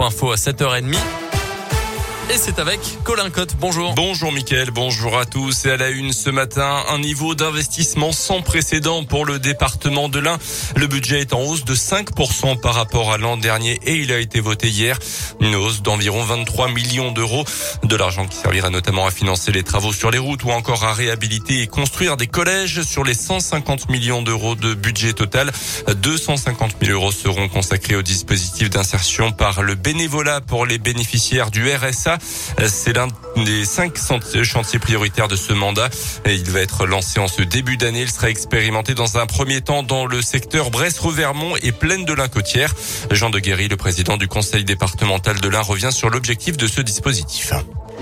Info 0.00 0.32
à 0.32 0.36
7h30. 0.36 1.21
Et 2.30 2.38
c'est 2.38 2.58
avec 2.58 2.80
Colin 3.04 3.30
Cotte. 3.30 3.56
Bonjour. 3.58 3.94
Bonjour 3.94 4.32
Mickaël, 4.32 4.70
bonjour 4.70 5.18
à 5.18 5.26
tous. 5.26 5.66
Et 5.66 5.70
à 5.70 5.76
la 5.76 5.90
une 5.90 6.12
ce 6.12 6.30
matin, 6.30 6.82
un 6.88 6.98
niveau 6.98 7.34
d'investissement 7.34 8.12
sans 8.12 8.42
précédent 8.42 9.04
pour 9.04 9.26
le 9.26 9.38
département 9.38 10.08
de 10.08 10.18
l'Ain. 10.18 10.38
Le 10.76 10.86
budget 10.86 11.20
est 11.20 11.34
en 11.34 11.40
hausse 11.40 11.64
de 11.64 11.74
5% 11.74 12.60
par 12.60 12.74
rapport 12.74 13.12
à 13.12 13.18
l'an 13.18 13.36
dernier 13.36 13.78
et 13.84 13.96
il 13.96 14.12
a 14.12 14.18
été 14.18 14.40
voté 14.40 14.68
hier. 14.68 14.98
Une 15.40 15.54
hausse 15.56 15.82
d'environ 15.82 16.22
23 16.22 16.68
millions 16.68 17.10
d'euros. 17.10 17.44
De 17.82 17.96
l'argent 17.96 18.26
qui 18.26 18.36
servira 18.36 18.70
notamment 18.70 19.06
à 19.06 19.10
financer 19.10 19.52
les 19.52 19.64
travaux 19.64 19.92
sur 19.92 20.10
les 20.10 20.18
routes 20.18 20.44
ou 20.44 20.52
encore 20.52 20.84
à 20.84 20.94
réhabiliter 20.94 21.60
et 21.60 21.66
construire 21.66 22.16
des 22.16 22.28
collèges. 22.28 22.82
Sur 22.82 23.04
les 23.04 23.14
150 23.14 23.90
millions 23.90 24.22
d'euros 24.22 24.54
de 24.54 24.74
budget 24.74 25.12
total, 25.12 25.52
250 25.94 26.76
000 26.80 26.92
euros 26.92 27.12
seront 27.12 27.48
consacrés 27.48 27.96
au 27.96 28.02
dispositif 28.02 28.70
d'insertion 28.70 29.32
par 29.32 29.62
le 29.62 29.74
bénévolat 29.74 30.40
pour 30.40 30.66
les 30.66 30.78
bénéficiaires 30.78 31.50
du 31.50 31.68
RSA. 31.70 32.11
C'est 32.66 32.92
l'un 32.94 33.08
des 33.36 33.64
cinq 33.64 33.96
chantiers 34.42 34.78
prioritaires 34.78 35.28
de 35.28 35.36
ce 35.36 35.52
mandat. 35.52 35.88
Et 36.24 36.34
il 36.34 36.50
va 36.50 36.60
être 36.60 36.86
lancé 36.86 37.20
en 37.20 37.28
ce 37.28 37.42
début 37.42 37.76
d'année. 37.76 38.02
Il 38.02 38.10
sera 38.10 38.30
expérimenté 38.30 38.94
dans 38.94 39.18
un 39.18 39.26
premier 39.26 39.60
temps 39.60 39.82
dans 39.82 40.06
le 40.06 40.22
secteur 40.22 40.70
Brest-Revermont 40.70 41.56
et 41.62 41.72
Plaine 41.72 42.04
de 42.04 42.12
l'Incotière. 42.12 42.74
Jean 43.10 43.30
de 43.30 43.38
Guéry, 43.38 43.68
le 43.68 43.76
président 43.76 44.16
du 44.16 44.28
conseil 44.28 44.64
départemental 44.64 45.40
de 45.40 45.48
l'Ain, 45.48 45.62
revient 45.62 45.92
sur 45.92 46.10
l'objectif 46.10 46.56
de 46.56 46.66
ce 46.66 46.80
dispositif. 46.80 47.52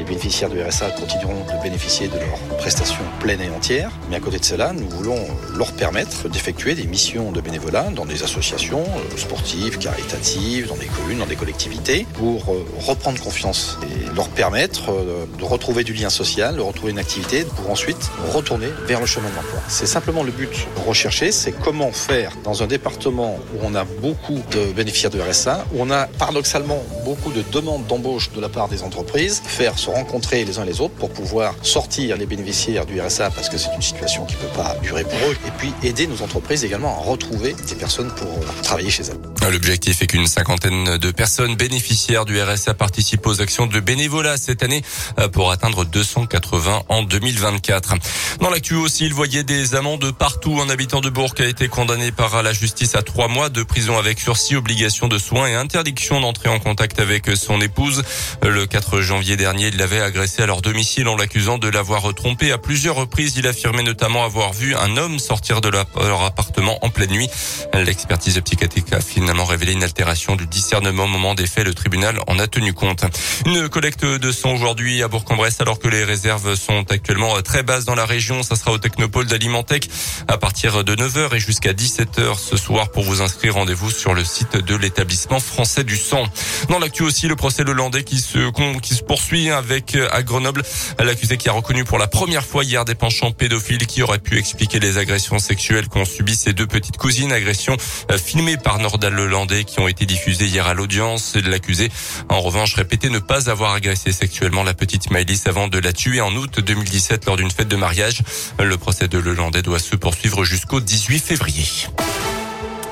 Les 0.01 0.07
bénéficiaires 0.07 0.49
du 0.49 0.63
RSA 0.63 0.93
continueront 0.93 1.45
de 1.45 1.63
bénéficier 1.63 2.09
de 2.09 2.15
leurs 2.19 2.39
prestations 2.57 3.05
pleines 3.21 3.43
et 3.43 3.51
entières. 3.51 3.91
Mais 4.09 4.17
à 4.17 4.21
côté 4.21 4.39
de 4.39 4.45
cela, 4.47 4.73
nous 4.73 4.89
voulons 4.89 5.19
leur 5.59 5.73
permettre 5.73 6.27
d'effectuer 6.31 6.75
des 6.75 6.87
missions 6.87 7.33
de 7.33 7.41
bénévolat 7.43 7.91
dans 7.91 8.07
des 8.07 8.23
associations 8.23 8.81
euh, 8.81 9.17
sportives, 9.19 9.77
caritatives, 9.77 10.69
dans 10.69 10.77
des 10.77 10.87
communes, 10.87 11.19
dans 11.19 11.27
des 11.27 11.37
collectivités, 11.37 12.07
pour 12.15 12.51
euh, 12.51 12.65
reprendre 12.79 13.21
confiance 13.21 13.77
et 13.83 14.15
leur 14.15 14.31
permettre 14.31 14.91
euh, 14.91 15.27
de 15.39 15.45
retrouver 15.45 15.84
du 15.84 15.92
lien 15.92 16.09
social, 16.09 16.57
de 16.57 16.62
retrouver 16.62 16.92
une 16.92 16.98
activité, 16.98 17.45
pour 17.45 17.70
ensuite 17.70 18.11
retourner 18.33 18.69
vers 18.87 19.01
le 19.01 19.07
chemin 19.07 19.29
de 19.29 19.37
l'emploi. 19.37 19.61
C'est 19.69 19.85
simplement 19.85 20.23
le 20.23 20.33
but 20.33 20.67
recherché, 20.87 21.31
c'est 21.31 21.53
comment 21.53 21.92
faire 21.92 22.33
dans 22.42 22.62
un 22.62 22.67
département 22.67 23.39
où 23.55 23.59
on 23.62 23.75
a 23.75 23.85
beaucoup 23.85 24.41
de 24.53 24.73
bénéficiaires 24.73 25.11
du 25.11 25.20
RSA, 25.20 25.67
où 25.75 25.83
on 25.83 25.91
a 25.91 26.07
paradoxalement 26.07 26.83
beaucoup 27.05 27.33
de 27.33 27.42
demandes 27.53 27.87
d'embauche 27.87 28.33
de 28.33 28.41
la 28.41 28.48
part 28.48 28.69
des 28.69 28.83
entreprises, 28.83 29.42
faire 29.45 29.79
rencontrer 29.91 30.44
les 30.44 30.58
uns 30.58 30.64
les 30.64 30.80
autres 30.80 30.94
pour 30.94 31.10
pouvoir 31.10 31.55
sortir 31.62 32.16
les 32.16 32.27
bénéficiaires 32.27 32.86
du 32.86 33.00
RSA 33.00 33.30
parce 33.30 33.48
que 33.48 33.58
c'est 33.58 33.74
une 33.74 33.83
situation 33.83 34.24
qui 34.24 34.34
ne 34.36 34.41
peut 34.41 34.56
pas 34.56 34.77
durer 34.83 35.05
pour 35.05 35.19
eux 35.28 35.36
et 35.46 35.50
puis 35.58 35.72
aider 35.83 36.06
nos 36.06 36.22
entreprises 36.22 36.64
également 36.64 36.98
à 36.98 37.02
retrouver 37.02 37.55
des 37.69 37.74
personnes 37.74 38.11
pour 38.11 38.28
travailler 38.62 38.91
chez 38.91 39.05
elles. 39.05 39.50
L'objectif 39.50 40.02
est 40.02 40.06
qu'une 40.06 40.27
cinquantaine 40.27 40.98
de 40.98 41.11
personnes 41.11 41.56
bénéficiaires 41.56 42.24
du 42.24 42.41
RSA 42.41 42.74
participent 42.74 43.27
aux 43.27 43.41
actions 43.41 43.66
de 43.66 43.80
bénévolat 43.80 44.36
cette 44.36 44.62
année 44.62 44.83
euh, 45.18 45.28
pour 45.28 45.50
atteindre 45.50 45.84
280 45.84 46.83
en 46.88 47.02
2024. 47.02 47.94
Dans 48.41 48.50
l'actu 48.50 48.74
aussi, 48.74 49.06
il 49.06 49.14
voyait 49.14 49.42
des 49.42 49.74
amendes 49.74 50.12
partout. 50.12 50.61
Un 50.61 50.70
habitant 50.70 51.00
de 51.00 51.11
Bourg 51.11 51.34
a 51.38 51.44
été 51.44 51.68
condamné 51.68 52.12
par 52.12 52.42
la 52.42 52.52
justice 52.52 52.94
à 52.94 53.02
trois 53.02 53.28
mois 53.28 53.48
de 53.48 53.62
prison 53.62 53.98
avec 53.98 54.20
sursis, 54.20 54.56
obligation 54.56 55.08
de 55.08 55.18
soins 55.18 55.48
et 55.48 55.55
interdiction 55.55 56.20
d'entrer 56.20 56.48
en 56.48 56.58
contact 56.58 57.00
avec 57.00 57.28
son 57.36 57.61
épouse. 57.61 58.02
Le 58.42 58.66
4 58.66 59.00
janvier 59.00 59.36
dernier, 59.36 59.70
l'avait 59.81 60.03
agressé 60.03 60.42
à 60.42 60.47
leur 60.47 60.61
domicile 60.61 61.09
en 61.09 61.17
l'accusant 61.17 61.56
de 61.56 61.67
l'avoir 61.67 62.12
trompé 62.12 62.53
à 62.53 62.59
plusieurs 62.59 62.97
reprises. 62.97 63.39
Il 63.39 63.47
affirmait 63.47 63.83
notamment 63.83 64.27
avoir 64.27 64.53
vu 64.53 64.77
un 64.77 64.98
homme 64.98 65.19
sortir 65.19 65.62
de 65.62 65.70
leur 65.70 66.23
appartement 66.23 66.78
en 66.84 66.91
pleine 66.91 67.09
nuit. 67.09 67.31
L'expertise 67.73 68.39
psychiatrique 68.45 68.92
a 68.92 69.01
finalement 69.01 69.47
révélé 69.47 69.73
une 69.73 69.83
altération 69.83 70.36
du 70.36 70.47
discernement 70.47 71.05
au 71.05 71.06
moment 71.06 71.34
des 71.34 71.47
faits. 71.47 71.64
Le 71.64 71.73
tribunal 71.73 72.19
en 72.27 72.39
a 72.39 72.47
tenu 72.47 72.75
compte. 72.75 73.06
Une 73.47 73.70
collecte 73.70 74.05
de 74.05 74.33
sang 74.33 74.53
aujourd'hui 74.53 75.03
à 75.03 75.08
Bourg-en-Bresse 75.08 75.62
alors 75.62 75.78
que 75.78 75.89
les 75.89 76.05
réserves 76.05 76.56
sont 76.56 76.84
actuellement 76.91 77.41
très 77.41 77.62
basses 77.62 77.86
dans 77.86 77.95
la 77.95 78.05
région. 78.05 78.42
Ça 78.42 78.56
sera 78.56 78.73
au 78.73 78.78
Technopole 78.78 79.28
d'Alimentec 79.28 79.89
à 80.29 80.36
partir 80.36 80.85
de 80.85 80.95
9h 80.95 81.35
et 81.35 81.41
jusqu'à 81.41 81.73
17h 81.73 82.39
ce 82.39 82.58
soir 82.58 82.91
pour 82.91 83.05
vous 83.05 83.23
inscrire. 83.23 83.55
Rendez-vous 83.55 83.91
sur 83.91 84.12
le 84.12 84.24
site 84.24 84.58
de 84.58 84.74
l'établissement 84.74 85.41
français 85.41 85.85
du 85.85 85.97
sang. 85.97 86.24
Dans 86.68 86.79
l'actu 86.79 87.02
aussi, 87.02 87.29
le 87.29 87.36
procès 87.36 87.67
hollandais 87.67 88.05
qui 88.05 88.20
se, 88.20 88.51
qui 88.80 88.95
se 88.95 89.02
poursuit 89.02 89.48
avec 89.61 89.95
euh, 89.95 90.09
à 90.11 90.23
Grenoble 90.23 90.63
l'accusé 90.98 91.37
qui 91.37 91.51
a 91.51 91.53
reconnu 91.53 91.85
pour 91.85 91.98
la 91.98 92.07
première 92.07 92.45
fois 92.45 92.65
hier 92.65 92.87
des 92.87 92.95
penchants 92.95 93.31
pédophiles 93.31 93.87
qui 93.87 94.03
auraient 94.03 94.19
pu 94.19 94.39
expliquer 94.39 94.81
les 94.81 94.97
agressions 94.97 95.39
sexuelles 95.39 95.87
qu'ont 95.89 96.07
subi 96.07 96.35
ses 96.35 96.55
deux 96.55 96.67
petites 96.67 96.97
cousines, 96.97 97.31
agressions 97.31 97.77
euh, 98.11 98.17
filmées 98.17 98.57
par 98.57 98.79
Nordal 98.79 99.13
Lelandais 99.13 99.65
qui 99.65 99.79
ont 99.81 99.87
été 99.87 100.07
diffusées 100.07 100.47
hier 100.47 100.67
à 100.67 100.73
l'audience 100.73 101.37
l'accusé. 101.37 101.91
En 102.31 102.41
revanche, 102.41 102.75
répété 102.75 103.11
ne 103.11 103.19
pas 103.19 103.51
avoir 103.51 103.75
agressé 103.75 104.13
sexuellement 104.13 104.63
la 104.63 104.73
petite 104.73 105.11
Maëlys 105.11 105.47
avant 105.47 105.69
de 105.69 105.79
la 105.79 105.92
tuer 105.92 106.23
en 106.23 106.35
août 106.35 106.61
2017 106.61 107.27
lors 107.27 107.37
d'une 107.37 107.51
fête 107.51 107.69
de 107.69 107.77
mariage. 107.77 108.23
Le 108.59 108.77
procès 108.79 109.09
de 109.09 109.19
Lelandais 109.19 109.63
doit 109.63 109.79
se 109.79 109.95
poursuivre 109.95 110.42
jusqu'au 110.45 110.81
18 110.81 111.19
février. 111.19 111.67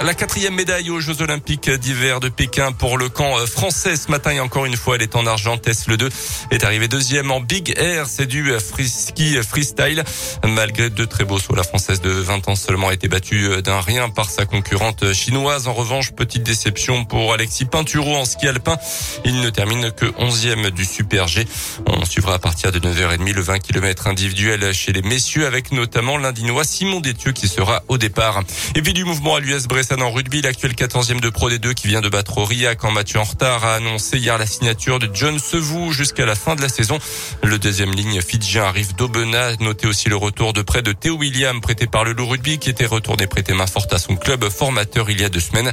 La 0.04 0.14
quatrième 0.14 0.54
médaille 0.54 0.90
aux 0.90 1.00
Jeux 1.00 1.22
Olympiques 1.22 1.68
d'hiver 1.68 2.20
de 2.20 2.28
Pékin 2.28 2.70
pour 2.70 2.98
le 2.98 3.08
camp 3.08 3.34
français 3.46 3.96
ce 3.96 4.10
matin 4.10 4.30
et 4.30 4.40
encore 4.40 4.64
une 4.64 4.76
fois 4.76 4.94
elle 4.94 5.02
est 5.02 5.16
en 5.16 5.26
argent. 5.26 5.58
Tess 5.58 5.88
le 5.88 5.96
2 5.96 6.08
est 6.52 6.64
arrivé 6.64 6.86
deuxième 6.86 7.30
en 7.30 7.40
Big 7.40 7.74
Air. 7.76 8.06
C'est 8.06 8.26
du 8.26 8.52
ski 8.86 9.36
freestyle. 9.42 10.04
Malgré 10.44 10.88
deux 10.88 11.06
très 11.06 11.24
beaux 11.24 11.38
sauts, 11.38 11.56
la 11.56 11.64
française 11.64 12.00
de 12.00 12.10
20 12.10 12.48
ans 12.48 12.54
seulement 12.54 12.88
a 12.88 12.94
été 12.94 13.08
battue 13.08 13.60
d'un 13.62 13.80
rien 13.80 14.08
par 14.08 14.30
sa 14.30 14.46
concurrente 14.46 15.12
chinoise. 15.12 15.66
En 15.66 15.74
revanche, 15.74 16.12
petite 16.12 16.44
déception 16.44 17.04
pour 17.04 17.32
Alexis 17.32 17.64
Pinturo 17.64 18.16
en 18.16 18.24
ski 18.24 18.46
alpin. 18.46 18.78
Il 19.24 19.40
ne 19.40 19.50
termine 19.50 19.90
que 19.90 20.06
11e 20.06 20.70
du 20.70 20.84
Super 20.84 21.26
G. 21.26 21.44
On 21.86 22.04
suivra 22.04 22.34
à 22.34 22.38
partir 22.38 22.70
de 22.70 22.78
9h30 22.78 23.32
le 23.32 23.42
20 23.42 23.58
km 23.58 24.06
individuel 24.06 24.72
chez 24.72 24.92
les 24.92 25.02
messieurs 25.02 25.46
avec 25.46 25.72
notamment 25.72 26.18
l'Indinois 26.18 26.64
Simon 26.64 27.00
Détieux 27.00 27.32
qui 27.32 27.48
sera 27.48 27.82
au 27.88 27.98
départ. 27.98 28.42
Et 28.76 28.80
du 28.80 29.04
mouvement 29.04 29.34
à 29.34 29.40
l'US 29.40 29.66
en 29.96 30.10
rugby, 30.10 30.42
l'actuel 30.42 30.72
14e 30.72 31.20
de 31.20 31.30
Pro 31.30 31.50
D2 31.50 31.72
qui 31.72 31.88
vient 31.88 32.00
de 32.00 32.08
battre 32.08 32.38
Aurillac 32.38 32.84
en 32.84 32.90
match 32.90 33.16
en 33.16 33.24
retard 33.24 33.64
a 33.64 33.76
annoncé 33.76 34.18
hier 34.18 34.36
la 34.36 34.46
signature 34.46 34.98
de 34.98 35.08
John 35.12 35.38
Sevou 35.38 35.92
jusqu'à 35.92 36.26
la 36.26 36.34
fin 36.34 36.56
de 36.56 36.60
la 36.60 36.68
saison. 36.68 36.98
Le 37.42 37.58
deuxième 37.58 37.92
ligne 37.92 38.20
fidjien 38.20 38.64
arrive 38.64 38.94
d'Aubenas. 38.96 39.56
Notez 39.60 39.86
aussi 39.86 40.08
le 40.08 40.16
retour 40.16 40.52
de 40.52 40.62
près 40.62 40.82
de 40.82 40.92
Théo 40.92 41.16
William 41.16 41.60
prêté 41.60 41.86
par 41.86 42.04
le 42.04 42.12
Loup 42.12 42.26
Rugby 42.26 42.58
qui 42.58 42.70
était 42.70 42.86
retourné 42.86 43.26
prêter 43.26 43.54
main 43.54 43.66
forte 43.66 43.92
à 43.92 43.98
son 43.98 44.16
club 44.16 44.48
formateur 44.50 45.08
il 45.10 45.20
y 45.20 45.24
a 45.24 45.28
deux 45.28 45.40
semaines. 45.40 45.72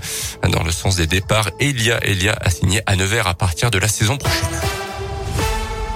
Dans 0.49 0.63
le 0.63 0.71
sens 0.71 0.95
des 0.95 1.07
départs, 1.07 1.51
Elia 1.59 1.99
Elia 2.03 2.37
a 2.39 2.49
signé 2.49 2.81
à 2.85 2.95
Nevers 2.95 3.27
à 3.27 3.33
partir 3.33 3.69
de 3.69 3.79
la 3.79 3.87
saison 3.87 4.17
prochaine. 4.17 4.74